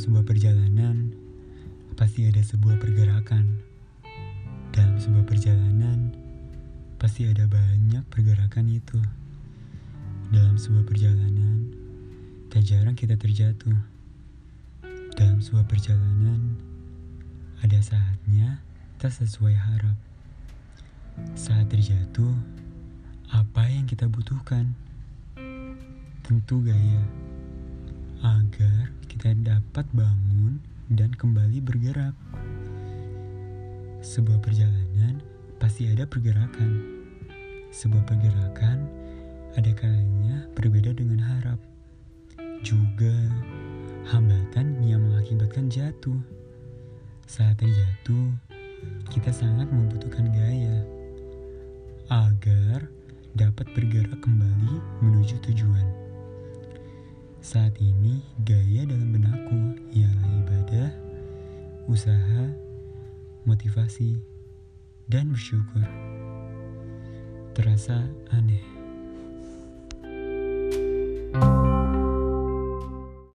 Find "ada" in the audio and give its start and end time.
2.24-2.40, 7.28-7.44, 17.60-17.78, 35.88-36.04, 39.56-39.72